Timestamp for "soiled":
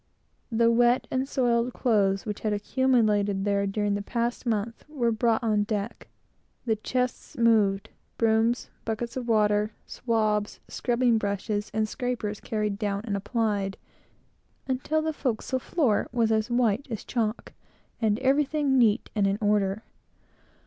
1.29-1.73